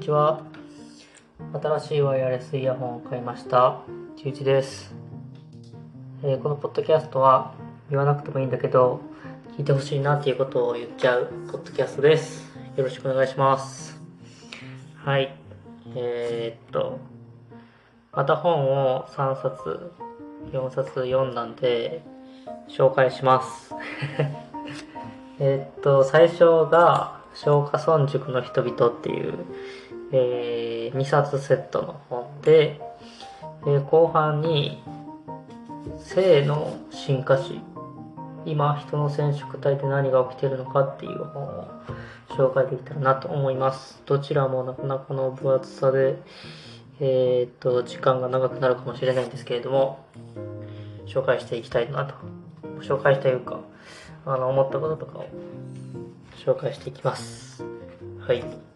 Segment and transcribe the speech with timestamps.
[0.00, 0.40] にちは。
[1.52, 3.82] 新しいワイヤレスイヤホンを買いました。
[4.16, 4.94] ちゅうちです、
[6.22, 7.52] えーこのポッドキャストは
[7.90, 9.02] 言わなくてもいいんだけど、
[9.58, 12.50] 聞いてほしいなっていうことを言っちゃうポッドキャストです。
[12.78, 14.00] よろしくお願いします。
[15.04, 15.36] はい。
[15.94, 16.98] えーっと、
[18.12, 19.92] また本を3冊、
[20.50, 22.02] 4冊読んだんで、
[22.70, 23.74] 紹介します。
[25.38, 29.34] えっと、最初が、松下村塾の人々っていう、
[30.12, 32.80] え2冊セットの本で、
[33.62, 34.82] えー後半に、
[35.98, 37.60] 性の進化史、
[38.46, 41.68] 今人の染色体で何が起きてるのかっていう本を
[42.30, 44.02] 紹介できたらなと思います。
[44.06, 46.16] どちらもなかなかの分厚さで、
[47.00, 50.04] えーっと、時間が長くなるかもしれないんですけれども、
[51.06, 52.14] 紹介していきたいなと。
[52.80, 53.60] 紹介というか、
[54.24, 55.26] あの、思ったこととかを
[56.44, 57.64] 紹介していきます。
[58.26, 58.69] はい。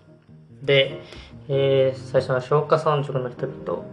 [0.64, 1.02] で、
[1.48, 3.84] えー最初の消化村塾の人々。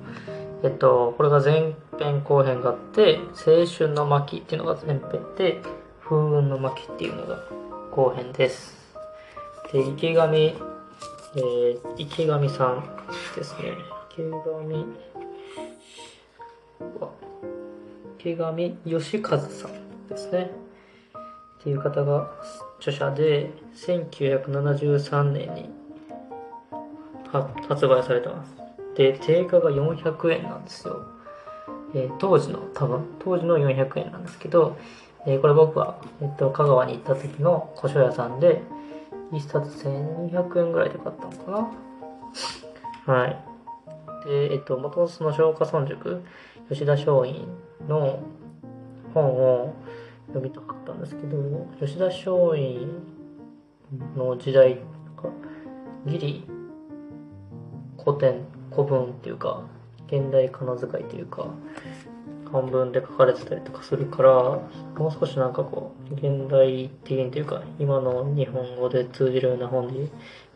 [0.64, 5.02] えっと、これが前編後編があって、青春の巻っていうのが前編
[5.38, 5.61] で、
[6.02, 7.39] 風雲の巻っていうのが
[7.92, 8.77] 後編です。
[9.73, 12.83] で、池上、えー池上さん
[13.36, 13.73] ですね。
[14.11, 14.31] 池上、
[16.80, 17.09] うわ
[18.19, 20.52] 池上義和さんですね。
[21.59, 22.31] っていう方が
[22.80, 25.80] 著者で、1973年に
[27.31, 28.55] 発売されてます。
[28.95, 31.05] で、定価が400円なんですよ。
[31.93, 34.77] えー当時の、多分、当時の400円なんですけど、
[35.25, 38.61] えーこれ僕は、えっと、香川に行った時の古書屋さんで、
[39.31, 41.71] 1冊1200円ぐらいで買ったのか
[43.07, 43.37] なはい。
[44.25, 46.21] で、えっと、元々その松下村塾、
[46.69, 47.45] 吉田松陰
[47.87, 48.19] の
[49.13, 49.73] 本を
[50.27, 52.87] 読みたかったんですけど、吉田松陰
[54.15, 54.79] の時代、
[56.05, 56.50] ギリ
[58.03, 59.64] 古典、古文っていうか、
[60.08, 61.48] 現代仮名遣いというか、
[62.52, 64.31] 漢文で書かれてたりとかするから、
[64.98, 70.09] もう少しなんかこう、現代的にというか、今の日本語で通じるような本で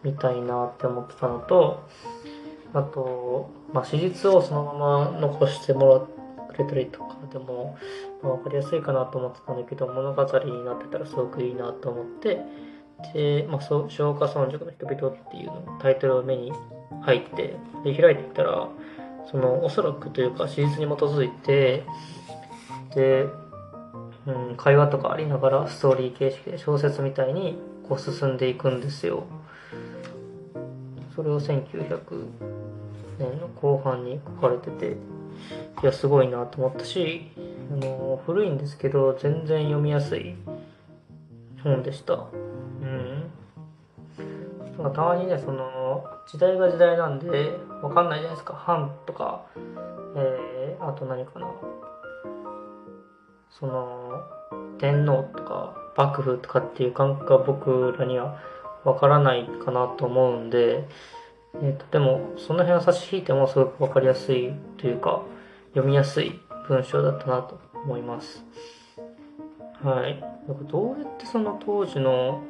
[0.04, 1.84] 見たいなって思ってたのと、
[2.74, 7.78] あと、まあ、史実をそのまま残してもらってくれたりとかでも、
[8.22, 12.42] まあ、分かりやすいかなと思ってたんだけど、物語になってたらすごくいいなと思って、
[13.14, 16.52] で、まあ、消化村塾の人々っていうのタイトルを目に
[17.02, 18.68] 入って、で、開いていったら、
[19.32, 21.84] その、おそらくというか、史実に基づいて、
[22.94, 23.28] で、
[24.28, 27.58] うん、会話とかありながら、ストーリー形式で小説みたいに、
[27.88, 29.26] こう進んでいくんですよ。
[31.16, 32.26] それを1900
[33.20, 34.98] 年の後半に書かれてて、
[35.82, 37.32] いや、すごいなと思ったし、
[37.72, 40.36] あの、古いんですけど、全然読みやすい
[41.64, 42.14] 本でした。
[42.14, 43.24] うん。
[44.78, 48.54] なんかたまにね、その、時代が時代なんで、わかんないじゃないですか。
[48.54, 49.46] 藩とか、
[50.16, 51.48] えー、あと何かな。
[53.50, 54.22] その、
[54.78, 58.38] 天皇とか、幕府とかっていう感覚が僕らには
[58.84, 60.88] わからないかなと思うんで、
[61.62, 65.22] えーと、でも、その辺を差し引いてもすごくわかりやすいというか、
[65.70, 68.44] 読みやすい文章だったなと思います。
[69.82, 70.20] はい。
[70.20, 72.44] なんかどうやってその当時の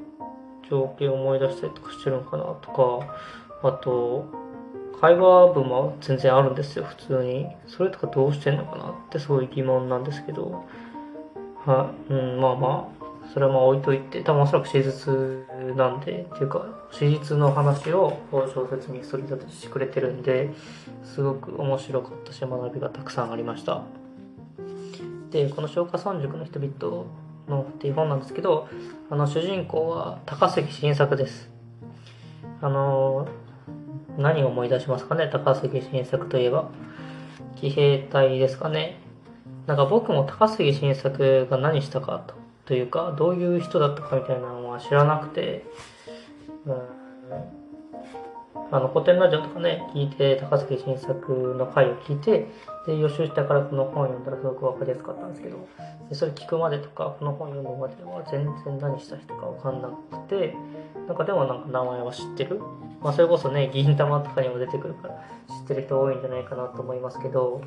[0.70, 3.16] 情景を思い出したりとかしてるのかなとか、
[3.64, 4.26] あと、
[5.00, 7.48] 会話文も全然あるんですよ、普通に。
[7.68, 10.66] それとかどうしてんのかなってすごいう疑問なんですけど、
[11.66, 15.12] は、うん、まあまあ、それはまあ置いといて、多分おそらく史実
[15.76, 20.52] なんで、っていうか、史実の話を小説にすり立てしてくれてるんで、
[21.04, 23.82] すごく面白かったし、学びがたくさんありました。
[25.32, 27.06] で、この消化村塾の人々
[27.48, 28.68] のっていう本なんですけど、
[29.10, 31.50] あの主人公は高杉晋作です。
[32.62, 33.28] あの、
[34.18, 36.70] 何を思い出しますかね、高杉晋作といえば。
[37.56, 39.00] 騎兵隊ですかね？
[39.66, 42.36] なんか僕も高杉晋作が何したかと
[42.66, 45.64] というか、どういう人だったかみたいなのは知らなくて、
[48.72, 52.48] あの古典ラジオとかね、聞いて、高杉晋作の回を聞いて、
[52.88, 55.68] で、予習したからこの本を読んだらすごくわかりやすかったんですけど、
[56.10, 60.56] でそれ聞くまでとか、この本読むまでは全然何した人かわかんなくて、
[61.08, 62.60] なんかでもなんか名前は知ってる？
[63.02, 67.62] まあそれこそね、銀玉とかにも出てくるから知ってる人多いんじゃないかなと思いますけど、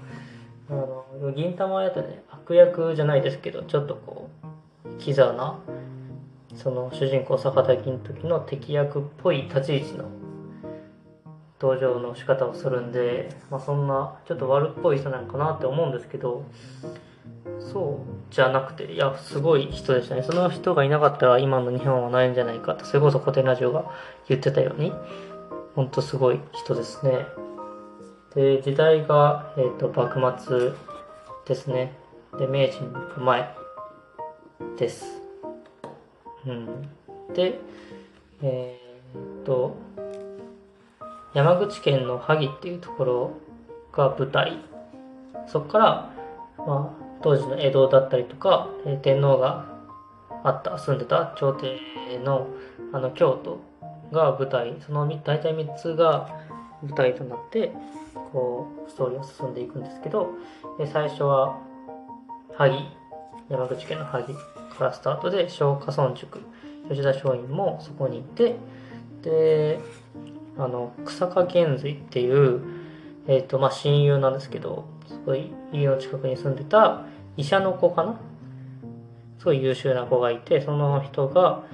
[0.69, 4.29] あの、銀玉やとね、悪役じゃないですけど、ちょっとこ
[4.85, 5.61] う、キザな、
[6.57, 10.07] その主人公坂田銀時の敵役っぽい立ち位置の
[11.61, 16.45] 登場の仕方をするんで、まあ、そんなちょっと悪っぽい人なのかなって思うんですけど
[17.61, 23.91] そうじゃなくていやすごい人でしたねその人がいなかったら今の日本はないんじゃないかとそれこそ古典ラジオが
[24.29, 24.93] 言ってたように
[25.75, 27.27] ほんとすごい人ですね。
[28.35, 30.73] で、時代が、えっ、と、幕末
[31.47, 31.93] ですね。
[32.39, 33.55] で、明治に行く前
[34.77, 35.07] です。
[36.47, 36.83] うん。
[37.33, 37.61] で、
[38.43, 39.77] えー、っと、
[41.35, 43.31] 山口県の萩っていうところ
[43.93, 44.59] が舞台。
[45.47, 46.13] そこから、
[46.59, 48.69] まあ、当時の江戸だったりとか、
[49.03, 49.67] 天皇が
[50.45, 51.79] あった、住んでた朝廷
[52.25, 52.49] の
[52.93, 53.61] あの京都
[54.13, 56.29] が舞台、その大体3つが
[56.83, 57.73] 舞台となって、
[58.33, 60.31] こう、ストーリーを進んでいくんですけど、
[60.93, 61.59] 最初は、
[62.57, 62.89] 萩、
[63.49, 64.35] 山口県の萩
[64.77, 66.41] からスタートで、松下村塾、
[66.89, 68.57] 吉田松陰もそこにいて、
[69.23, 69.81] で、
[70.59, 72.61] あの、草加玄瑞っていう、
[73.27, 77.05] え、ー、と、まあ、親友なんですけど、すごい家の近くに住んでた
[77.37, 78.21] 医者の子かな？
[79.39, 81.65] すごい優秀な子がいて、その人が、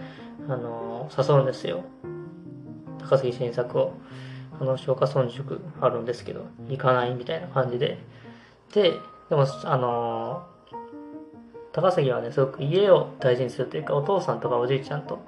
[0.49, 1.83] あの、誘うんですよ。
[2.99, 3.95] 高杉晋作を。
[4.61, 7.99] あの、松下村塾あるんですけど、行かないみたいな感じで。
[8.73, 8.93] で、
[9.31, 10.47] でも、あの
[11.73, 15.19] 高杉はね、すごく家を大事にするというか、お父さんとかおじいちゃんと、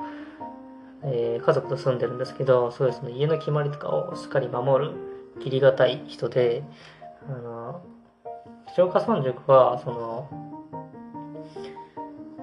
[1.09, 4.93] えー、家族と住んでるんですけど、そうですね、家の決まりとかをしっかり守る、
[5.41, 6.65] 切りがたい人で、
[7.29, 7.81] あの、
[8.77, 10.29] 松下村塾は、その、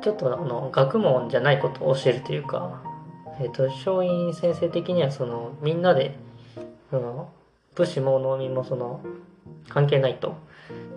[0.02, 2.82] ちょっとあの、学問じゃないことを教えるというか、
[3.40, 6.16] えっ、ー、と、松陰先生的には、その、みんなで、
[6.90, 7.30] その、
[7.76, 9.02] 武士も農民もその、
[9.70, 10.36] 関係ないと。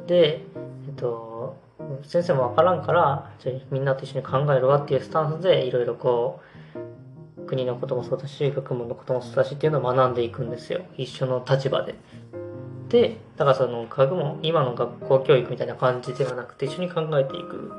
[0.07, 0.45] で、
[0.87, 1.57] えっ、と、
[2.05, 6.56] 先生もわからんからじゃみんなと一緒に考えるわっていうスタンスでいろいろこう
[7.47, 11.95] 国のこともそうだし学問のこともそうだしっていうのを学んでいくんですよ一緒の立場で。
[12.89, 17.73] でだからその学問今の学校教育みたいな感じではなくて一緒に考えていく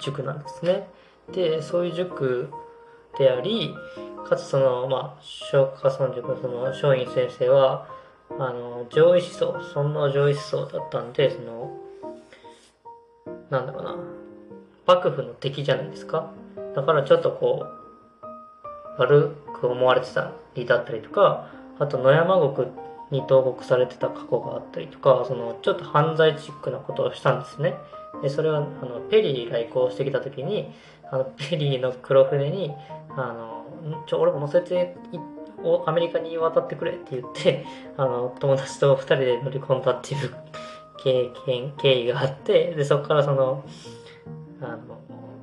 [0.00, 0.88] 塾なんですね。
[1.32, 2.48] でそういう塾
[3.18, 3.74] であり
[4.28, 5.22] かつそのまあ
[5.52, 7.86] 松下村塾のその松陰先生は
[8.30, 11.78] あの上位思想尊王上位思想だったんでその
[13.50, 13.96] なんだろうな、
[14.86, 16.32] 幕府の敵じゃないですか。
[16.74, 17.87] だからちょっとこう、
[18.98, 21.48] 悪く思われてたりだったりとか、
[21.78, 22.68] あと野山国
[23.10, 27.74] に投獄されてた過去があったりとか、そのちょっと犯罪チックなことをしたんですね。
[28.22, 30.72] で、それは、あの、ペリー来航してきた時に、
[31.10, 32.74] あの、ペリーの黒船に、
[33.16, 34.96] あの、ちょ、俺も乗せて
[35.86, 37.64] アメリカに渡ってくれって言って、
[37.96, 40.34] あの、友達と二人で乗り込んだっていう
[40.98, 43.64] 経験、経緯があって、で、そこからその、
[44.60, 45.00] あの、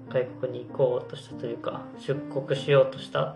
[0.09, 3.35] 外国に行こうとしたというか、出国しようとした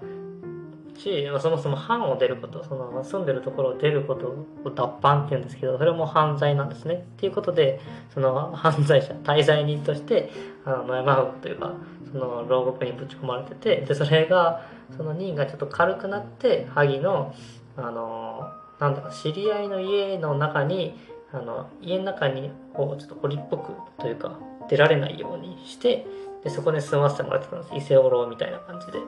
[0.97, 4.27] し、そもそも藩を出ること、その住んでるところを出ること
[4.63, 6.95] を脱藩って言うんですけど、それも犯罪なんですね。
[6.95, 7.79] っていうことで、
[8.13, 10.31] その犯罪者、滞在人として、
[10.65, 11.73] あの、山国というか、
[12.11, 14.61] その牢獄にぶち込まれてて、で、それが、
[14.95, 17.33] その任がちょっと軽くなって、萩の、
[17.77, 20.95] あの、なんだか、知り合いの家の中に、
[21.31, 24.39] あの家の中にこうちょっと堀っぽくというか
[24.69, 26.05] 出られないようにして
[26.43, 27.75] でそこで住ませてもらってたんです。
[27.75, 28.99] 伊勢おろみたいな感じで。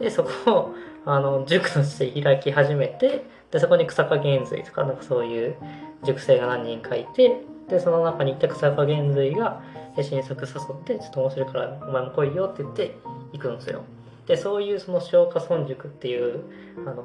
[0.00, 0.74] でそこを
[1.04, 5.56] あの塾として開き始めてでそこに草加玄瑞とかなんかそういう
[6.04, 9.62] 塾生が何人かいてでその中にいた草加玄瑞が
[10.00, 12.94] 新作誘ってちょっと面白いからお前も来いよって言って
[13.32, 13.82] 行くんですよ。
[14.26, 16.42] でそういうその松下村塾っていう
[16.86, 17.04] あの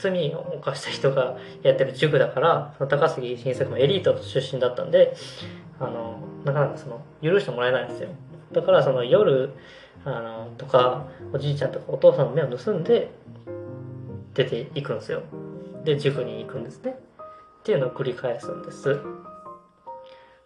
[0.00, 5.14] 罪を犯した人がやってる塾だから、その高杉晋作もエリート出身だったんで、
[5.78, 8.08] あの、なかなかその、許してもらえないんですよ。
[8.52, 9.50] だからその夜、
[10.04, 13.10] あの、とか、おじいちゃんとかお父さんの目を盗んで、
[14.34, 15.22] 出ていくんですよ。
[15.84, 16.96] で、塾に行くんですね。
[17.60, 19.00] っていうのを繰り返すんです。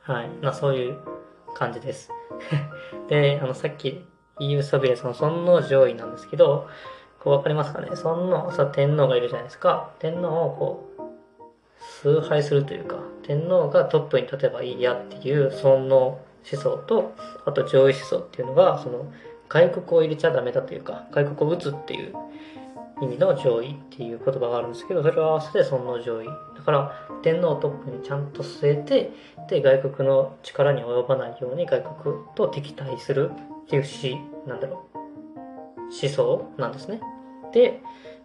[0.00, 0.28] はい。
[0.42, 0.98] まあそういう
[1.54, 2.10] 感じです。
[3.08, 4.04] で、あの、さっき、
[4.40, 6.66] EU ソビエトの尊王上位なんですけど、
[7.20, 7.94] こうわかりますかね？
[7.94, 9.90] 尊王、さ、天皇がいるじゃないですか。
[9.98, 11.02] 天皇をこう、
[12.02, 16.18] 崇拝するというか、天皇がトップに立てばいいやっていう尊王
[16.50, 19.12] 思想と、あと上位思想っていうのが、その、
[19.48, 22.14] 外国を入れちゃダメだというか、外国を打つっていう
[23.02, 26.26] 意味の上位っていう言葉があるんですけど、それを合わせて尊王上位。
[26.26, 29.10] だから、天皇をトップにちゃんと据えて、
[29.48, 33.30] で、外国の力に及ばないように外国と敵対する
[33.64, 34.98] っていう詩、なんだろう、
[35.80, 37.00] 思想なんですね。
[37.52, 37.80] で、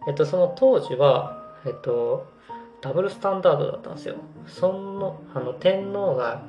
[0.08, 2.26] えっと、その当時は、えっと、
[2.80, 4.16] ダブルスタンダードだったんですよ。
[4.46, 6.42] その、あの、天皇が、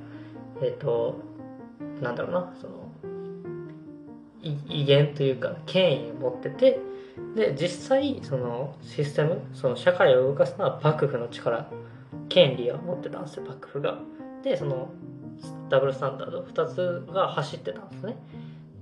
[0.61, 1.15] えっと、
[2.01, 2.91] なんだろうな、その、
[4.43, 6.79] 威厳というか、権威を持ってて、
[7.35, 11.69] で、実際、そのシステム、その社会を動かすのは幕府の力、
[12.29, 13.99] 権利を持ってたんですよ、幕府が。
[14.43, 14.89] で、その、
[15.69, 18.17] ダブルスタンダード、2つが走ってたんですね。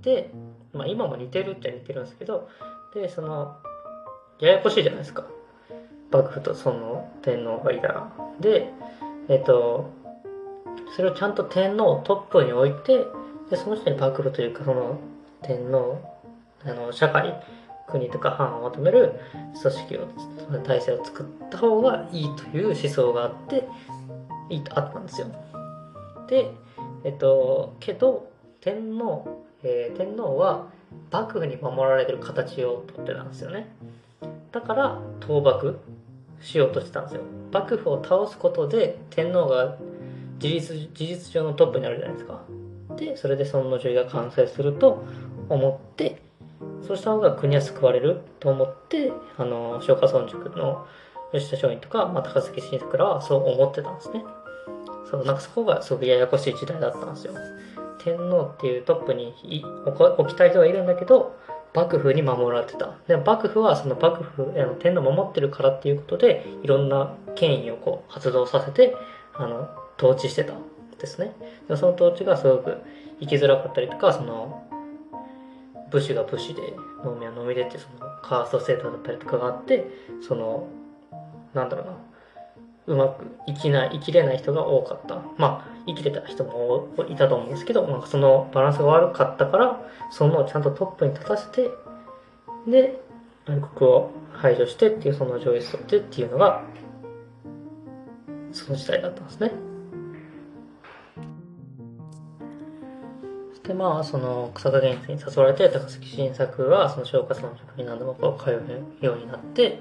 [0.01, 0.31] で、
[0.73, 2.49] まあ今も似てるっちゃ似てるんですけど、
[2.93, 3.57] で、その、
[4.39, 5.25] ややこしいじゃないですか。
[6.11, 8.11] 幕府とその天皇がいたら。
[8.39, 8.71] で、
[9.27, 9.89] えっ、と、
[10.95, 13.05] それをちゃんと天皇トップに置いて、
[13.49, 14.99] で、その人に幕府というか、その
[15.41, 16.01] 天皇、
[16.65, 17.41] あの、社会、
[17.87, 19.19] 国とか藩をまとめる
[19.61, 20.07] 組織を、
[20.63, 23.67] 体制を作った方がいいという思想があって、
[24.49, 25.27] いいとあったんですよ。
[26.27, 26.51] で、
[27.03, 28.29] えっと、けど、
[28.61, 30.67] 天皇、えー、天皇は
[31.11, 33.67] 幕府に守られてる形をとってたんですよね。
[34.51, 35.79] だから、倒幕
[36.41, 37.21] しようとしてたんですよ。
[37.51, 39.77] 幕府を倒すことで天皇が
[40.39, 42.41] 事実事実上のトップになるじゃないですか。
[42.95, 45.03] で、それで尊の順位が完成すると
[45.49, 46.21] 思って、
[46.85, 50.87] そうした方が国は救われると思って、あの、松下村塾の
[51.31, 54.23] 吉田松陰とか、まあ、高杉晋作らはそう思ってたんですね。
[55.09, 57.33] そう、なんかそこがすごくややこしい時代だったんですよ。
[57.99, 59.33] 天皇っていうトップに
[59.85, 61.37] 置きたい人がいるんだけど、
[61.73, 62.95] 幕府に守られてた。
[63.07, 68.95] で、幕府はその幕府、あの天皇を守ってるからっていうことで、いろんな権威をこう発動させて、
[69.35, 69.69] あの、
[69.99, 70.63] 統治してたん
[70.97, 71.33] ですね。
[71.67, 72.77] でその統治がすごく
[73.19, 74.63] 生きづらかったりとか、その、
[75.91, 76.61] 武士が武士で、
[77.03, 79.85] 農民は農民でって、その、カースト制度だったりとかがあって、
[80.25, 80.67] その、
[81.53, 81.97] なんだろうな、
[82.87, 85.21] うまく生きない、生きれない人が多かった。
[85.37, 91.69] まあ、生きてた人もいたと思うんですけど、なんかそのバランスが悪かったから、そのちゃんとトップに立たせて、
[92.67, 93.01] で、
[93.45, 96.63] 外国を排除してっていう、その上位取ってっていうのが、
[98.51, 99.68] その時代だったんですね。
[103.69, 109.79] そしてまあ、その草加源氏に誘われて、高杉晋作は、その松下村塾に何度もこう通うようになって、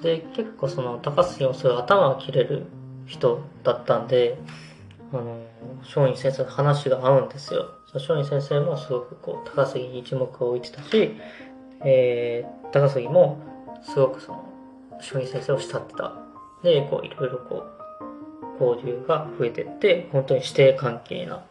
[0.00, 2.66] で、結構その高杉もすごい頭が切れる
[3.04, 4.38] 人だったんで、
[5.12, 5.44] あの、
[5.80, 7.74] 松陰先生の話が合うんですよ。
[7.92, 11.16] 松陰先生もすごくこう、高杉に一目を置いてたし、
[11.84, 13.40] えー、高杉も
[13.82, 14.44] すごくその、
[14.98, 16.12] 松陰先生を慕ってた。
[16.62, 17.64] で、こう、いろいろこ
[18.60, 21.42] う、交流が増えてって、本当に師弟関係な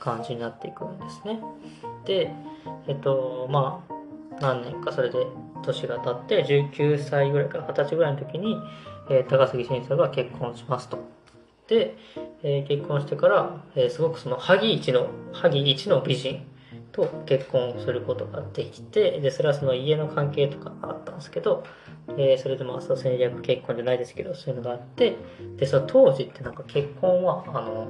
[0.00, 1.40] 感じになっていくんですね。
[2.04, 2.32] で、
[2.88, 3.94] えっと、まあ、
[4.40, 5.26] 何年かそれで
[5.62, 8.56] 年が経って19歳ぐらいから20歳ぐらいの時に、
[9.10, 10.98] えー、高杉晋作が結婚しますと。
[11.68, 11.96] で、
[12.42, 16.42] えー、結婚してから、えー、すごくその萩一の萩一の美人
[16.92, 21.62] と結婚することができてでそれはその家の関係とかあったんですけど、
[22.16, 25.16] え、それでまあ戦略結婚じゃないですけどそういうのがあって
[25.56, 27.86] でその当時ってなんか結婚はあの、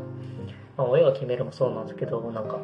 [0.80, 2.58] まあ、親が決めるもそうなんですけどなんか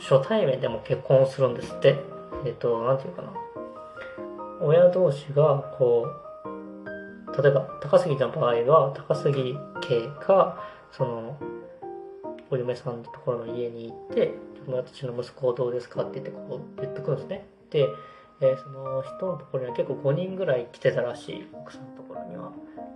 [0.00, 2.00] 初対面でも結婚するんですって。
[2.46, 3.32] えっ、と、なんていうかな。
[4.62, 6.06] 親同士が、こ
[7.36, 10.58] う、例えば、高杉の場合は、高杉家が、
[10.90, 11.36] その、
[12.50, 14.34] お嫁さんのところの家に行って、
[14.68, 16.02] 私の息子をどうですか？
[16.02, 17.46] って言って、こう、言ってくるんですね。
[17.68, 17.88] で、
[18.40, 22.52] えー、その人のところには結構5人ぐらい来てたらしい、奥さんのところには。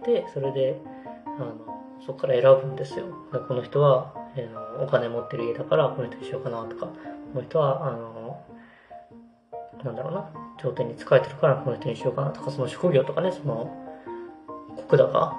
[0.07, 0.81] で、それで、
[1.27, 3.07] あの、そこから選ぶんですよ。
[3.49, 6.93] この人は、えー、お金持ってる家だからこの人にしようかなとか、こ
[7.35, 8.45] の人は、あの、
[9.85, 13.71] なんだろうな、頂点に仕えてるからこの人にしようかなとか、その職業とかね、その、
[14.89, 15.37] 国高、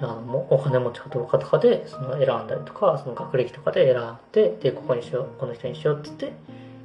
[0.00, 6.32] あの、お金持ちかどうかとかで、その選んだりとか、その学歴とかで選んで、で、ここにしよう、この人にしようって言って、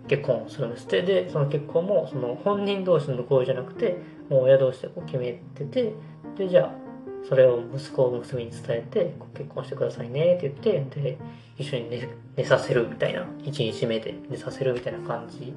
[0.07, 1.01] 結婚するんですって。
[1.01, 3.97] で、その結婚も、その本人同士の合意じゃなくて、
[4.29, 5.93] もう親同士でこう決めてて、
[6.37, 6.82] で、じゃあ、
[7.27, 11.17] それを息子を娘に伝えて、結婚してくださいねって言って、で、
[11.57, 15.53] 一緒に寝寝させるみたいな、一日目で寝させるみたいな感じ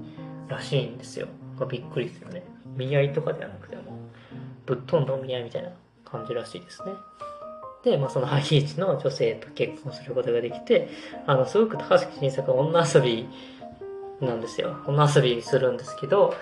[0.49, 1.27] らしいんですよ。
[1.69, 2.43] びっくりですよね。
[2.77, 3.83] 見合いとかではなくても、
[4.67, 5.71] ぶっ飛んだお見合いみたいな
[6.05, 6.93] 感じらしいですね。
[7.83, 10.89] で、まあ、そのハイチの女性と結婚することができて、
[11.27, 13.29] あの、すごく高杉晋作は女遊び
[14.21, 14.77] なんですよ。
[14.87, 16.35] 女遊びするんですけど、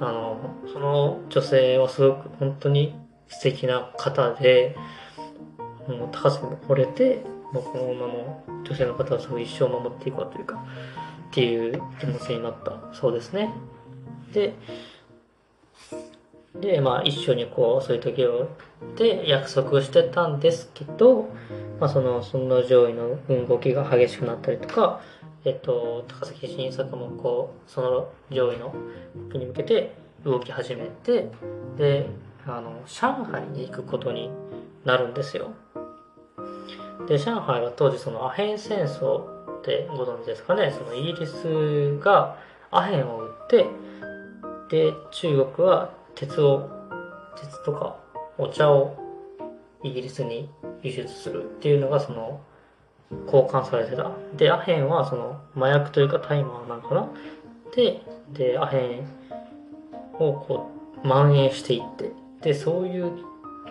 [0.00, 0.38] あの、
[0.72, 2.94] その女性はすごく本当に
[3.28, 4.76] 素敵な方で、
[5.88, 10.64] もう高杉も惚れて、もうこの女の女性の方はすごい一生守っていこうというか、
[11.30, 13.52] っていう気持ちになったそうですね。
[14.32, 14.54] で、
[16.60, 18.48] で、まあ一緒にこう、そういう時を、
[18.96, 21.28] で約束してたんですけど、
[21.80, 25.00] まあその、その上位の動きが激しくなったりとか、
[25.44, 28.74] えっと、高崎新作もこう、その上位の
[29.28, 31.28] 動きに向けて動き始めて、
[31.78, 32.08] で、
[32.46, 34.30] あの、上海に行くことに
[34.84, 35.50] なるんですよ。
[37.08, 39.20] で、上海は当時そのアヘン戦争
[39.58, 42.36] ってご存知ですかね、そのイギリスが
[42.70, 43.66] アヘンを売って、
[44.68, 46.68] で、中国は鉄を、
[47.36, 47.96] 鉄とか
[48.38, 48.96] お茶を
[49.82, 50.48] イギリスに
[50.82, 52.40] 輸出するっていうのがその
[53.26, 54.10] 交換されてた。
[54.36, 57.08] で、アヘンはその麻薬というか大麻なんかな？
[57.74, 59.08] で、で、アヘン
[60.18, 60.70] をこ
[61.04, 62.10] う蔓延していって
[62.46, 63.10] でそういう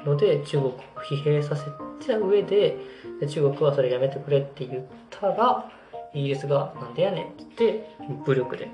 [0.05, 1.63] ので中国を疲弊させ
[2.05, 2.77] た上で
[3.21, 5.71] で中国はそれやめてくれって言ったら
[6.13, 7.89] イギリスが「なんでやねん」って言って
[8.25, 8.67] 武力で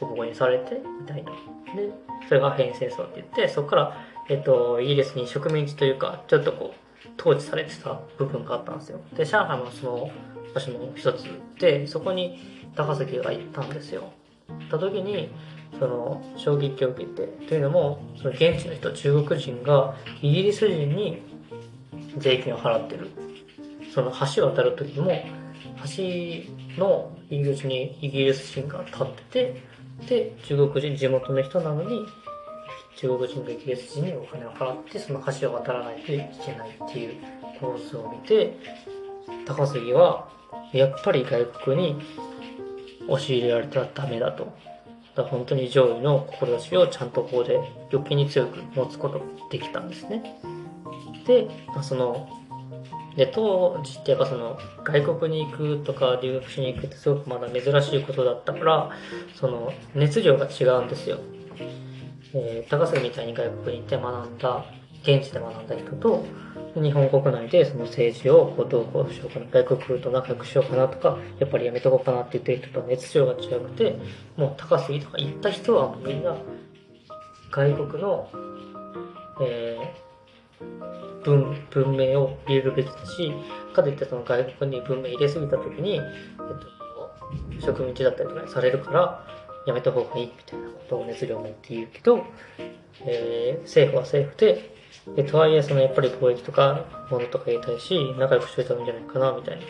[0.00, 1.30] ボコボコにされてみたいな。
[1.76, 1.90] で
[2.26, 3.96] それが変異戦争って言ってそこから、
[4.28, 9.00] えっと、イギリスに植民地というかちょっとこう統治されてた部分があったんですよ。
[9.14, 10.10] で上海もその
[10.54, 11.24] 場所の一つ
[11.58, 12.38] でそこに
[12.74, 14.04] 高杉が行ったんですよ。
[14.48, 15.30] 行った時に
[15.78, 21.22] その衝撃を受けてというのもその現地の人中国人がイギリス人に
[22.18, 23.10] 税金を払ってる
[23.92, 25.10] その橋を渡る時も
[25.96, 26.02] 橋
[26.78, 29.62] の入り口にイギリス人が立ってて
[30.08, 32.06] で中国人地元の人なのに
[32.96, 37.14] 中国人がイギリス人にお金を払ってその橋を渡らないといけないっていう
[37.60, 38.58] 構図を見て
[39.46, 40.28] 高杉は
[40.72, 42.02] やっぱり外国に
[43.08, 44.52] 押し入れられてはダメだと。
[45.14, 47.58] だ本当に上位の志をちゃんとここで
[47.92, 50.38] 余計に強く持つことができたんですね。
[51.26, 52.28] で、まあその、
[53.16, 58.90] で、当時ってやっぱその外国に行くとか留学しに行くってすごくまだ珍しいことだったから、
[59.34, 61.18] その熱量が違うんですよ。
[62.34, 64.64] えー、高杉みたいに外国に行って学んだ、
[65.02, 66.24] 現地で学んだ人と、
[66.74, 73.96] 日本国内でその政治をこうどうこうしようかな、外国と仲良くしようかなとか、やっぱりやめとこうかなって言ってる人とは熱量が違くて、
[74.36, 76.36] もう高杉とか行った人はもうみんな
[77.50, 78.28] 外国の、
[79.42, 83.32] えー、文、文明を入れるべきだし、
[83.74, 86.02] かといってその外国に文明入れすぎた時に、えっ
[87.60, 89.26] と、植民地だったりとかにされるから、
[89.66, 92.24] やめた方がいいみたいなことを熱量を持って言うけど、
[93.04, 94.71] えー、政府は政府で、
[95.16, 99.68] で、とはいえ、そのやっぱり貿易とか、物とか言いたいし、仲良くしといた方がいいんじゃないかな、みたいなこ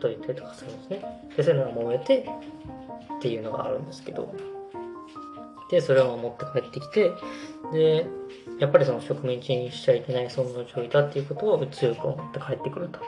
[0.00, 1.30] とを言ったりとかするんですね。
[1.36, 2.28] で、そういうのが揉めて、
[3.18, 4.32] っていうのがあるんですけど。
[5.70, 7.10] で、それを持って帰ってきて、
[7.72, 8.06] で、
[8.58, 13.00] やっぱりその植民地にしちゃいけない尊の上位だっていうことを強く思って帰ってくると。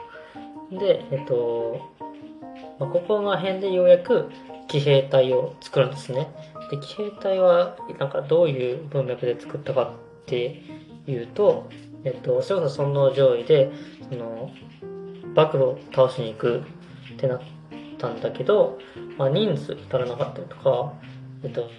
[0.77, 1.89] で、えっと、
[2.79, 4.29] まあ、ここの辺でようやく
[4.67, 6.27] 騎兵隊を作るんですね。
[6.69, 10.61] で、騎兵隊は、なんかどういう文脈で作ったかって
[11.07, 11.69] いうと、
[12.03, 13.71] えっと、それこそ尊皇上位で、
[14.09, 14.51] その、
[15.35, 16.63] 幕府を倒しに行く
[17.13, 17.41] ってなっ
[17.97, 18.77] たんだけど、
[19.17, 20.93] まあ、人数足らなかったりとか、
[21.43, 21.69] えっと、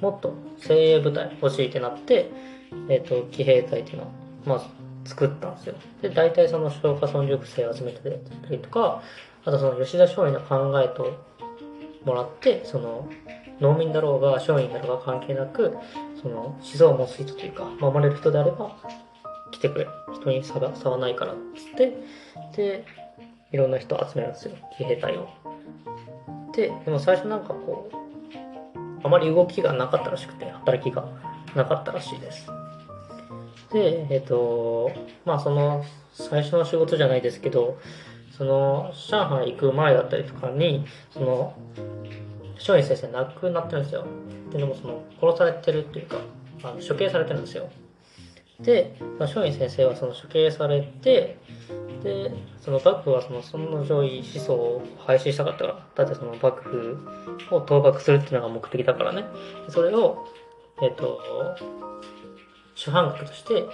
[0.00, 2.30] もっと精鋭部隊欲しいってなって、
[2.88, 4.06] えっと、騎兵隊っていうのを、
[4.44, 4.66] まず
[5.04, 5.74] 作ったんですよ。
[6.02, 9.02] で、大体その消化村塾生を集めてたりとか、
[9.44, 11.18] あとその吉田松陰の考えと
[12.04, 13.08] もらって、その、
[13.60, 15.76] 農民だろうが商人だろうが関係なく、
[16.24, 18.74] その、思想を持つ人というか、守れる人であれば、
[19.50, 19.86] 来てくれ。
[20.14, 21.98] 人に差が、差はないから、つって、
[22.56, 22.86] で、
[23.52, 24.56] いろんな人集めるんですよ。
[24.76, 25.28] 騎兵隊を。
[26.56, 27.96] で、でも最初なんかこう、
[29.04, 31.06] あまり動きがなかったらしくて、働きが
[31.54, 32.46] なかったらしいです。
[33.70, 34.90] で、えっ、と、
[35.26, 35.84] まあその、
[36.14, 37.78] 最初の仕事じゃないですけど、
[38.38, 41.54] その、上海行く前だったりとかに、その、
[42.54, 44.04] 松陰先生亡くなってるんですよ。
[44.48, 46.18] っていうのも、その、殺されてるっていうか、
[46.62, 47.68] あの処刑されてるんですよ。
[48.60, 51.38] で、松陰先生はその処刑されて、
[52.02, 56.98] で、その幕府はその尊の上位思想を廃止したかったから、だってその幕府
[57.50, 59.24] を倒幕するっていうのが目的だからね。
[59.68, 60.26] それを、
[60.82, 61.20] えっ、と、
[62.74, 63.64] 主犯格として、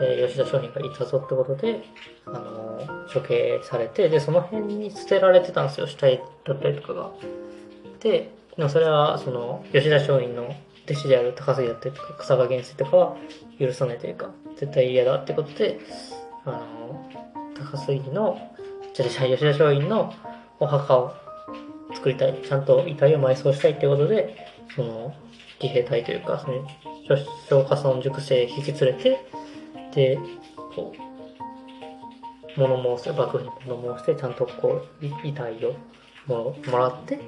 [0.00, 1.82] えー、吉田松陰がいたぞってことで、
[2.26, 7.10] あのー、処刑されて、で、その辺に捨てられてたんですよ、死体だったりとかが。
[8.04, 13.16] で、でもそれは、その、吉田松陰の弟子である高杉だったりとか、草場元帥とかは
[13.58, 15.80] 許さないというか、絶対嫌だってことで、
[16.44, 17.10] あの、
[17.56, 18.38] 高杉の、
[18.92, 20.12] じゃ吉田松陰の
[20.60, 21.14] お墓を
[21.94, 22.34] 作りたい。
[22.42, 24.36] ちゃんと遺体を埋葬したいってことで、
[24.76, 25.14] その、
[25.58, 26.66] 騎兵隊というか、その、
[27.48, 29.18] 消化村塾生引き連れて、
[29.94, 30.18] で、
[30.76, 35.74] こう、物申す、幕府に物申して、ちゃんとこう、遺体を
[36.26, 37.18] ももらって、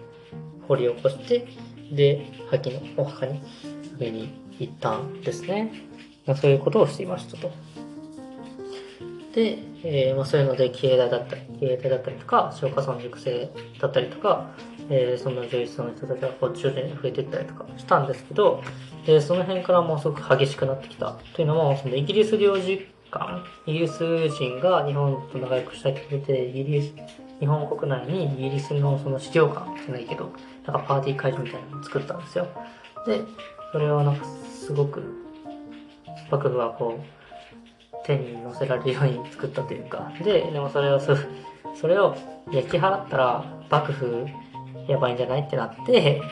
[0.69, 1.47] 掘り起こして、
[1.93, 3.41] で、覇気のお墓に
[3.99, 5.73] 上に行ったんですね。
[6.27, 7.51] まあ、そういうことをしていましたと。
[9.35, 13.51] で、えー、まあ、そういうので、騎兵隊だったり、騎兵隊だったりとか、消化村塾生
[13.81, 14.51] だったりとか、
[14.89, 18.63] えー、そんな11歳の人たちがこう徐々に増えていったりとかしたんですけど、
[19.07, 21.19] えー、その辺からもうすごく激しくなってきた。
[21.35, 26.95] というのも、そのイギリス領事館、イギリス人が日本と仲良くしたいって言って、イギリス、
[27.41, 30.33] 日本国内にイギリスのその資料館じゃないけど、
[30.67, 32.47] なんかパーティー会場みたいなのを作ったんですよ。
[33.07, 33.21] で、
[33.73, 35.03] それをなんかすごく、
[36.31, 42.17] 幕府はこう、手に乗せられるように作ったというか、で、でもそれを、それを
[42.51, 44.27] 焼き払ったら幕府
[44.89, 46.23] やばいんじゃないってなって、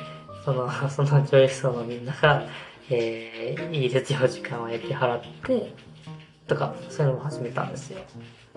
[0.44, 2.44] その、その女優層のみんなが、
[2.90, 5.72] えー、いい術用時間を得て払って、
[6.46, 8.00] とか、そういうのも始めたんですよ。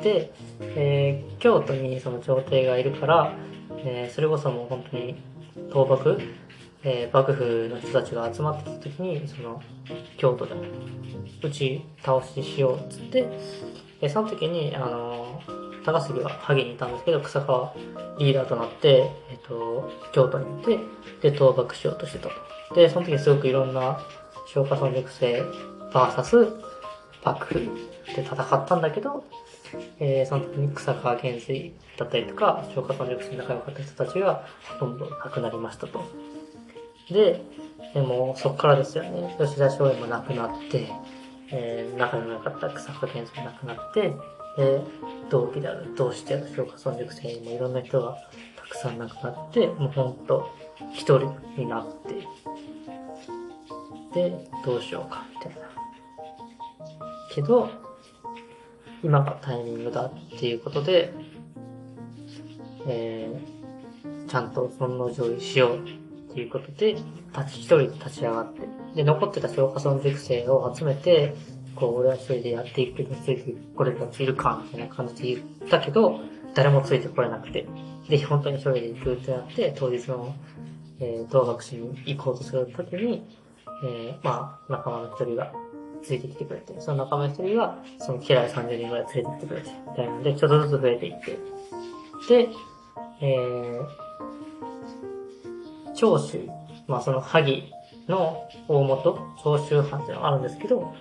[0.01, 3.33] で、えー、京都にその朝廷がいるから、
[3.79, 5.15] えー、それこそもう本当に
[5.69, 6.19] 倒幕、
[6.83, 9.61] えー、幕府の人たちが集まってきた時に、その、
[10.17, 10.53] 京都で
[11.41, 13.27] 打ち倒ししようっつって、
[14.01, 15.41] で、その時に、あの、
[15.85, 17.73] 高杉は萩にいたんですけど、草川
[18.19, 20.63] リーダーとなって、えっ、ー、と、京都に行っ
[21.21, 22.75] て、で、倒幕しようとしてたと。
[22.75, 23.99] で、その時すごくいろんな、
[24.47, 25.43] 消化村熟成
[25.91, 26.66] VS
[27.33, 27.53] 幕府
[28.15, 29.23] で戦ったんだけど、
[29.99, 34.45] えー、その時に草川元帥だったりとか、消化村熟成仲良かった人たちが
[34.79, 36.03] ほとんど亡くなりましたと。
[37.09, 37.41] で、
[37.93, 40.87] でもそっからですよね、吉田松陰も亡くなって、
[41.51, 44.13] えー、仲の良かった草加健も亡くなって、
[44.57, 44.81] で、
[45.29, 48.17] 同期である、同志である消化村熟成にもいろんな人が
[48.55, 50.49] たくさん亡くなって、もうほんと
[50.93, 52.13] 一人になって、
[54.13, 55.56] で、どうしようか、みたいな。
[57.37, 57.69] けど、
[59.03, 61.13] 今がタイミングだっていうことで、
[62.87, 65.77] えー、ちゃんと尊の上位しよう
[66.31, 68.61] っていうことで、立ち、一人で立ち上がって、
[68.95, 71.35] で、残ってた消化村熟成を集めて、
[71.75, 76.19] こう、俺は一人でやっていくについてこれたちいるか、みたいな感じで言ったけど、
[76.55, 77.67] 誰もついてこれなくて、
[78.09, 80.33] で、本当に一人で行くってなって、当日の、
[80.99, 83.27] えー、同学士に行こうとするときに、
[83.85, 85.53] えー、まあ、仲間の一人が
[86.03, 91.37] ついてきてくれて、その仲間一人が、その嫌い30人ぐらい連れてきてくれて、みたいなので、ちょっとずつ増えていって、
[92.29, 92.49] で、
[93.21, 93.87] えー、
[95.95, 96.47] 長州、
[96.87, 97.71] まあその萩
[98.07, 100.93] の大元、長州藩っていうのがあるんですけど、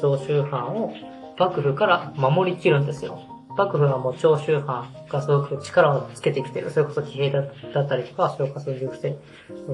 [0.00, 0.94] 長州藩を
[1.38, 3.20] 幕府から守りきるんですよ。
[3.56, 6.70] 幕府はもう長州藩がすごく力をつけてきてる。
[6.70, 9.16] それこそ騎兵だったりとか、消化する熟成、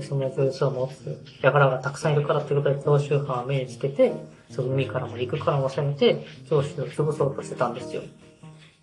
[0.03, 4.13] その技術を持つ輩がたくさんいるからっていうことで、長州藩は目につけて、
[4.51, 8.03] その海からも陸からも攻めて、長州を潰そうとしてたんですよ。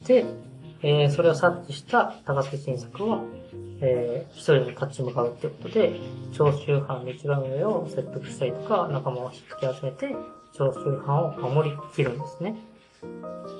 [0.06, 0.26] で、
[0.82, 3.24] えー、それを察知した高杉晋作は、
[3.82, 6.00] えー、一人で立ち向かうってことで、
[6.32, 10.16] 長州藩の一番上を説得したりとか、仲間を引っかき集めて、
[10.54, 12.56] 長州藩を守りきるんですね。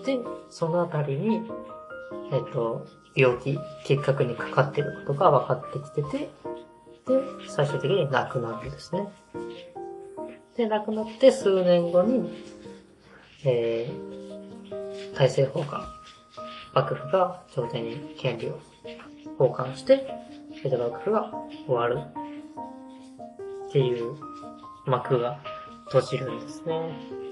[0.06, 1.42] で、そのあたりに、
[2.32, 6.30] えっ、ー、と、病気、結核にかかっていることが分かってきてて、で、
[7.48, 9.08] 最終的に亡くなるんですね。
[10.58, 12.30] で、亡くなって数年後に、
[13.44, 15.82] えー、大政奉還。
[16.74, 18.60] 幕府が朝廷に権利を
[19.38, 20.08] 奉還して、
[20.64, 21.32] 江戸幕府が
[21.68, 22.00] 終わる。
[23.70, 24.16] っていう
[24.86, 25.40] 幕が
[25.88, 27.25] 閉じるんですね。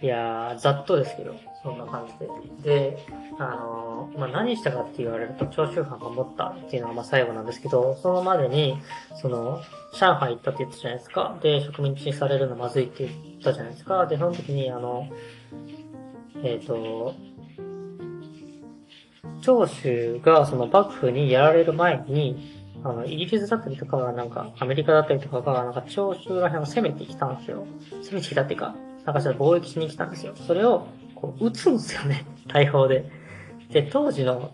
[0.00, 2.92] いやー、ざっとですけど、そんな感じで。
[2.92, 3.06] で、
[3.38, 8.78] あのー、まあ、何したかって言われると、長州藩が持ったっていうのがまあ最後なんですけど、そのまでに、
[9.20, 9.60] その、
[9.92, 11.36] 上海行ったって言ったじゃないですか。
[11.42, 14.06] で、植民地にされるのまずいって言ったじゃないですか。
[14.06, 15.08] で、その時に、あの、
[16.44, 17.14] えっ、ー、と、
[19.40, 27.66] 長州がその幕府にやられる前に、あの、イギリスだったりとかなんか、アメリカだったりとかが、なんか長州ら辺を攻めてきたんですよ。
[28.02, 28.76] 攻めてきたっていうか、
[29.08, 30.34] なんかちょっと貿易しに来たんですよ。
[30.36, 32.26] それを、こう、撃つんですよね。
[32.46, 33.06] 大砲で。
[33.70, 34.50] で、当時の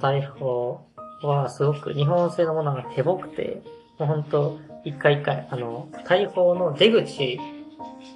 [0.00, 0.80] 大砲
[1.22, 3.60] はすごく日本製のものが手ぼくて、
[3.98, 7.38] もうほんと、一回一回、あの、大砲の出口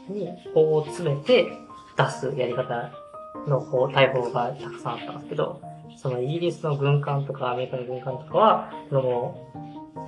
[0.09, 1.53] に砲を詰めて
[1.99, 2.91] 出すやり方
[3.47, 5.61] の砲、大砲がたくさんあったんですけど、
[5.99, 9.37] そのイギリスの軍艦とかアメリカの軍艦とかは、その、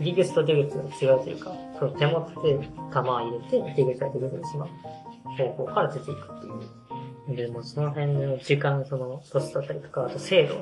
[0.01, 2.59] イギリスと出口が違うというか、その手元で
[2.91, 4.69] 弾を入れて、出口が出口にしまう
[5.37, 7.37] 方向から出ていくっていう。
[7.37, 10.57] で、もその辺の時間、その、コストだったりとか、あと精度、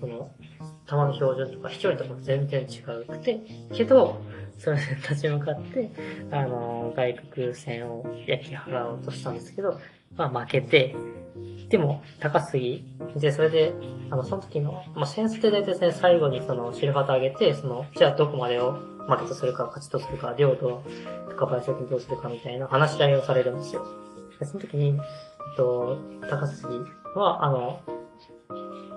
[0.00, 0.30] その、
[0.86, 3.40] 弾の標準とか飛距離とか全然違うくて、
[3.72, 4.20] けど、
[4.58, 5.90] それで立ち向かって、
[6.30, 9.80] あの、外国船を焼き払おうとしたんですけど、
[10.16, 10.94] まあ負けて、
[11.68, 12.84] でも、高杉。
[13.16, 13.74] で、それで、
[14.10, 20.82] あの、その時の、まあ、センスで大体ね、最後にその、白旗上げて、その、じゃあどこまでを負けとするか、勝ちとするか、領土、
[21.38, 23.86] 高林をどうするかみたいな話し合いをされるんですよ。
[24.38, 26.68] で、その時に、えっと、高杉
[27.14, 27.80] は、あの、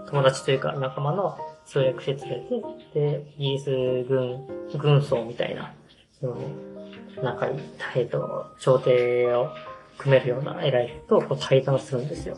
[0.08, 2.39] 友達というか仲間の通訳して連れ
[2.93, 3.69] て、で、イギリス
[4.10, 4.47] 軍、
[4.78, 5.74] 軍曹みたいな、
[6.19, 6.38] その、
[7.24, 7.60] 仲いい、
[7.95, 9.50] えっと、朝廷を
[9.97, 12.38] 組めるような偉い人とこう対談するんですよ。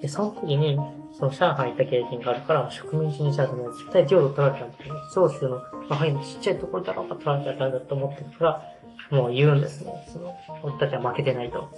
[0.00, 0.78] で、その時に、
[1.12, 5.00] その上海行った経験があるから、植民地にしちゃうとね、絶対領土取られたんだよね。
[5.14, 5.56] 長州の、
[5.88, 8.62] まあ、ちっちゃいところだろうか取られたらダメだと思ってるから、
[9.10, 9.92] もう言うんですね。
[10.12, 11.68] その、俺たちは負けてないと。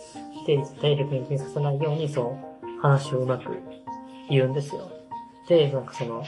[0.46, 3.56] で、絶対植民地にさせないように、そう、話をうまく
[4.30, 4.90] 言うんですよ。
[5.48, 6.24] で、なんかその、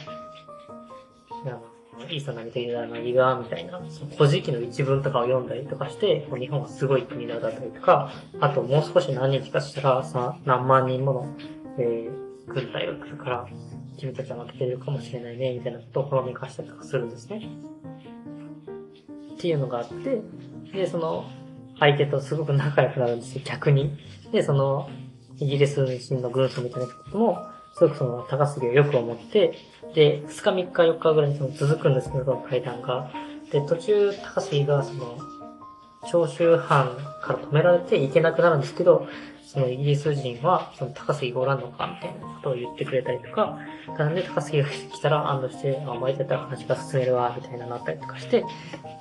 [2.10, 11.36] イーサナミという名のが、みたいな、その古事記の一文とかを読んだりとかして、日本はすごい国だったりとか、あともう少し何日かしたら、さ、何万人もの、
[11.78, 13.48] えー、軍隊が来るから、
[13.96, 17.48] 君たちは負けてるかもしれないね、みたいなことをほのめかしたりとかするんですね。
[19.34, 20.20] っていうのがあって、
[20.72, 21.24] で、その、
[21.78, 23.96] 相手とすごく仲良くなるんですよ、逆に。
[24.32, 24.88] で、その、
[25.38, 27.38] イギリス人の軍曹みたいなことも、
[27.74, 29.54] すごくその、高杉をよく思って、
[29.94, 33.10] で、2日3日4日ぐらいにその続くんですけど、階段が。
[33.50, 35.18] で、途中、高杉がその、
[36.10, 39.06] 長州藩から止められて行けなくなるんですけど、
[39.54, 43.56] そのイギリス人は、その高杉がおらんのかみたいなことを言ってくれたりとか、
[43.96, 48.44] なんで高杉が来たら安堵して、あ、お前だったら話が進めるわ、みたいななったりとかして、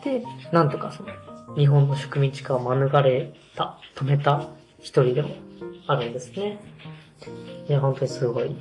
[0.04, 1.10] で、なんとかその、
[1.56, 4.48] 日本の植民地化を免れた、止めた
[4.80, 5.30] 一人でも
[5.88, 6.60] あるんですね。
[7.68, 8.56] いや、本当にすごい。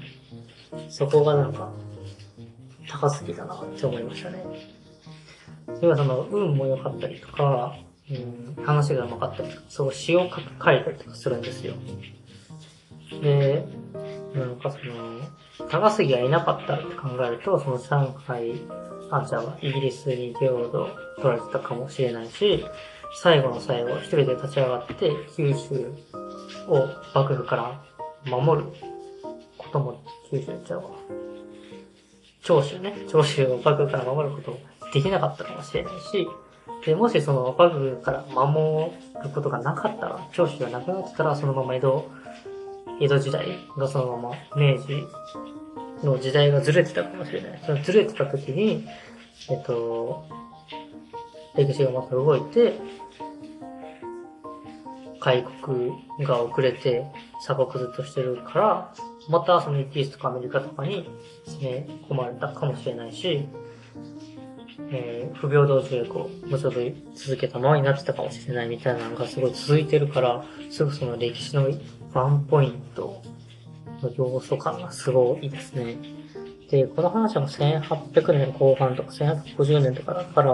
[0.89, 1.71] そこがなんか、
[2.89, 4.43] 高すぎだなって思いましたね。
[5.83, 7.77] 要はその、運も良かったりとか、
[8.11, 11.75] うん、話が上手かったりとか、そう、詩を書いたりとかするんですよ。
[13.23, 13.65] で、
[14.35, 18.53] なんかその、高杉がいなかったって考えると、その上海、
[19.11, 22.65] あ、じゃあ、イギリスに領土取られてたかもしれないし、
[23.21, 25.93] 最後の最後、一人で立ち上がって、九州
[26.67, 27.85] を幕府から
[28.25, 28.69] 守る
[29.59, 30.91] ことも、九州ちゃうわ。
[32.43, 34.59] 長州ね、長州を幕府から守ることも
[34.93, 36.27] できなかったかもしれないし、
[36.85, 38.90] で、もしその幕府から守
[39.22, 42.11] ることがなかったら、長州がなくなってたら、そのまま江戸、
[43.01, 43.46] 江戸時代
[43.77, 45.07] がそのまま明治
[46.05, 47.62] の時代がずれてたかもしれない。
[47.64, 48.85] そのずれてた時に、
[49.48, 50.25] えっと、
[51.57, 52.75] 歴史がまた動いて、
[55.20, 57.07] 開国が遅れて
[57.40, 58.94] 鎖国ずっとしてるから、
[59.29, 61.09] またそのイギリスとかアメリカとかに
[61.46, 63.46] 攻め込まれたかもしれないし、
[64.95, 71.69] えー、不平等条約を結び続けたままになってたかもしれないみたいなのがすごい続いてるから、すぐその歴史の
[72.13, 73.23] ワンポイント
[74.03, 75.97] の要素感がすごいですね。
[76.71, 80.53] で、この話は1800年後半とか1850年とかだから、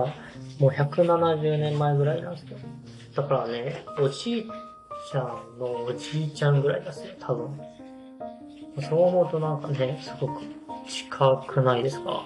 [0.61, 2.59] もう170年前ぐらいなんですよ。
[3.17, 4.47] だからね、おじい
[5.11, 7.61] ちゃんのおじいちゃんぐらいですよ、多分。
[8.89, 10.43] そう思うとなんかね、すごく
[10.87, 12.23] 近くないですか？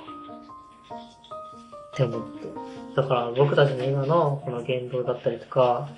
[1.93, 2.49] って思って。
[2.97, 5.89] だから僕たちの今のこの言動だったりとか、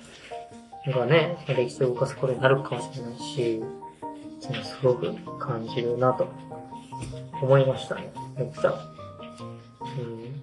[0.91, 3.63] がね、歴史を動かすことになるかもしれないし、
[4.63, 6.27] すごく感じるなと
[7.41, 8.11] 思いましたね。
[8.37, 8.71] めっちゃ。
[9.81, 10.41] うん。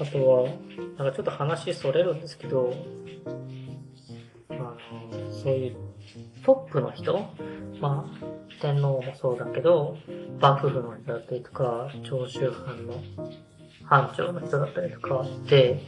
[0.00, 0.48] あとは、
[0.98, 2.74] なんかちょっと話それるんですけど、
[4.48, 4.76] あの、
[5.30, 5.76] そういう
[6.44, 7.26] トップの人？
[7.80, 8.24] まあ、
[8.60, 9.96] 天皇もそうだけど、
[10.40, 12.94] 幕府の人だったりとか、長州藩の
[13.84, 15.80] 藩長の人だったりとかで、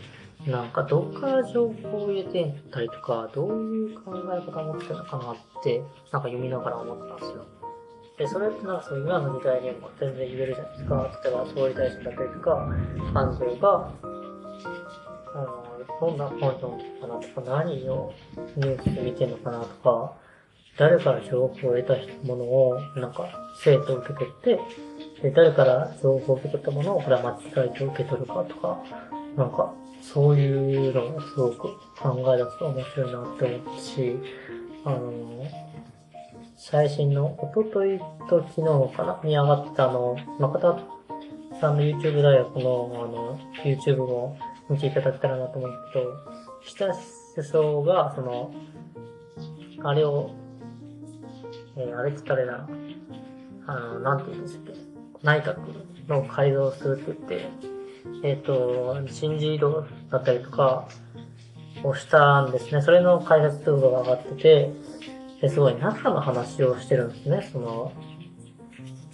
[0.46, 7.46] なんかどっから情報を入れてたりとか、どういう考え方を持ってるのかなって、なんか読みながら思ったんですよ。
[8.18, 11.20] で、それってなんかそう今の時代にも全然言えるじゃないですか。
[11.24, 12.68] 例えば総理大臣だったりとか、
[13.14, 13.92] 藩長が、
[15.34, 15.64] あの、
[16.00, 18.12] どんな本読んでるかなとか、何を
[18.56, 20.12] ニュースで見てるのかなとか、
[20.78, 21.94] 誰から情報を得た
[22.26, 23.28] ものを、なんか、
[23.62, 24.60] 生徒受け取って、
[25.22, 28.82] で、誰から情報を受け取ったものを、これは間違えて受け取るかとか、
[29.36, 31.58] なんか、そういうのがすごく
[31.98, 34.16] 考え出すと面白いなって思ったし、
[34.84, 35.46] あの、
[36.56, 40.78] 最新の、おとといと昨日かなに上がったあの、中田
[41.60, 46.06] さんの YouTube 大学の、あの、YouTube も見ていただけたらなと思うけど、
[46.64, 46.86] 岸田
[47.34, 48.52] 首相が、その、
[49.84, 50.30] あれを
[51.76, 52.66] えー、あれって誰だ
[53.66, 54.74] あの、なんて言うんですっけ
[55.22, 55.56] 内閣
[56.08, 57.50] の改造をするって言っ
[58.22, 60.88] て、えっ、ー、と、人事異動だったりとか
[61.84, 62.82] をしたんですね。
[62.82, 64.72] それの開発動画が上がってて、
[65.40, 67.48] ですごい中の話をしてるんですね。
[67.52, 67.92] その、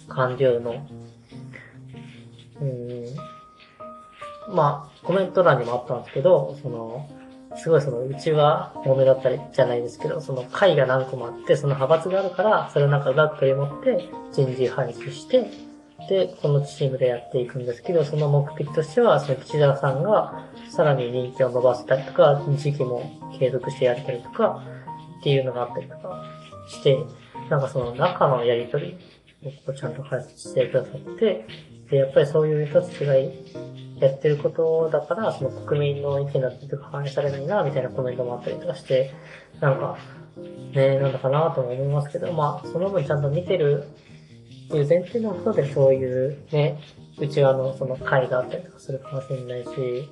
[0.07, 0.87] 官僚の。
[2.61, 3.05] うん。
[4.55, 7.07] まあ、コメント欄にもあったんですけど、その、
[7.55, 15.49] すごいその、うちは多めだったりじゃないですけど、その会が何個もあって、その派閥があるから、それの中が取り持って人事配置して、
[16.07, 23.03] で、このチームでやっていくんですけど、その目的としては、その岸田さんがさらに人気を伸ばせたりとか、時期も
[23.37, 24.63] 継続してやったりとか、
[25.19, 26.23] っていうのがあったりとか
[26.67, 26.97] して、
[27.49, 28.97] なんかその中のやりとり
[29.67, 31.45] をちゃんと解説してくださって、
[31.89, 33.29] で、やっぱりそういう人たちがや
[34.07, 39.11] ってることだから、その国民の意見だったりとか反映されないな、みたいなコメントもあったりとかして、
[39.59, 39.97] なんか、
[40.73, 43.85] ね、なんだかなとも思いますけど、まあ、その分ちゃんと見てる
[44.67, 46.79] っていう前提のことでそういうね、
[47.17, 50.09] 内側のその会があったりとかするかもしれないし、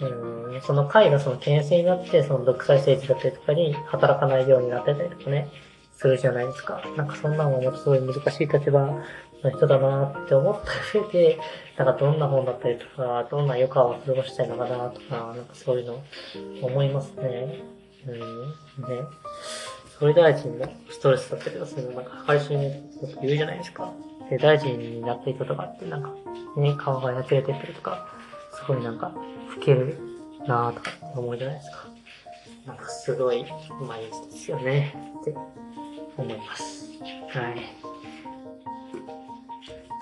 [0.00, 5.48] うん、その会がその牽制になって、その独裁政治だったりとかに働かないようになってたりとかね、
[5.92, 6.82] するじゃないですか。
[6.96, 9.02] なんかそんなのもすごい難しい立場
[9.44, 11.38] の人だなって思った上で、
[11.76, 16.02] なんかどんな本だったりとか、どんな余暇を過ごしたいのかなとか、なんかそういうの
[16.62, 17.62] 思いますね。
[18.06, 19.02] うん、ね。
[19.98, 23.92] 総理大臣のストレスだったりとかするの、なんか配信よく言うじゃないですか。
[24.30, 26.10] で、大臣になった人とかってなんか、
[26.56, 28.08] ね、顔がやつれてったりとか、
[28.52, 29.12] すごいなんか、
[29.56, 29.98] 老ける
[30.46, 31.86] なぁとか思うじゃないですか。
[32.66, 33.44] なんかすごい、
[33.86, 34.94] 毎日ですよね。
[35.20, 35.34] って
[36.16, 36.90] 思います。
[37.28, 37.81] はい。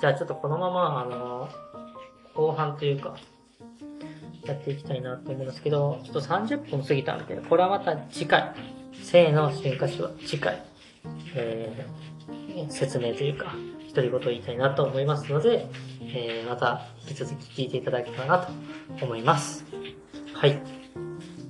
[0.01, 1.49] じゃあちょっとこのまま、あの、
[2.35, 3.17] 後半というか、
[4.47, 8.55] やっていきたいなと思うんですけど、ちょっと30分過ぎたんで、これはまた次回、
[9.03, 10.63] 性の進化史は次回、
[11.35, 13.55] えー、説明というか、
[13.95, 15.67] 独り言を言いたいなと思いますので、
[16.01, 19.67] えー、また引き続き聞いていただけたらなと思います。
[20.33, 20.63] はい。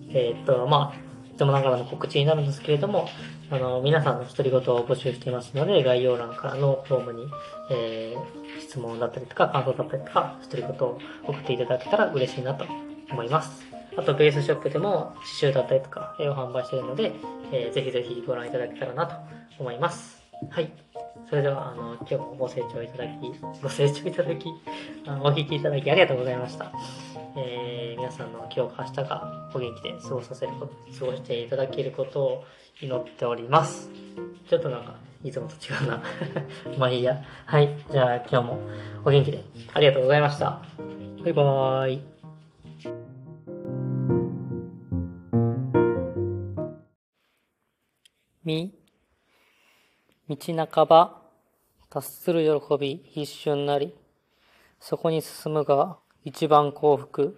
[0.09, 1.10] えーっと、まあ、
[1.41, 3.09] いつもながらの告知になるんですけれども、
[3.51, 7.29] あの、皆さんの独り言を募集していますので、概要欄からのフォームに、
[7.71, 12.67] えー、質問だったりとか、感想だったりとか、独り言を送っていただけたら嬉しいなと
[13.11, 13.65] 思います。
[13.97, 17.13] あと、ベースショップでも刺繍だったりとか、絵を販売しているので、
[17.53, 19.15] えーぜひぜひご覧いただけたらなと
[19.59, 20.23] 思います。
[20.51, 20.71] はい。
[21.31, 23.13] それでは、あの、今日もご清聴いただき、
[23.63, 26.73] ご清聴いただき、お聞きいただきありがとうございました。
[27.37, 32.45] えー皆さんの今日か明日がお元気で過ごさせること、過ごしていただけることを
[32.81, 33.89] 祈っております。
[34.49, 36.03] ちょっとなんか、いつもと違うな。
[36.77, 37.23] まあいいや。
[37.47, 37.69] はい。
[37.89, 38.59] じゃあ今日も
[39.05, 40.61] お元気でありがとうございました。
[41.23, 42.03] バイバーイ。
[48.43, 48.75] み、
[50.29, 51.20] 道半ば、
[51.91, 53.93] 達する喜び一瞬なり、
[54.79, 57.37] そこに進むが一番幸福。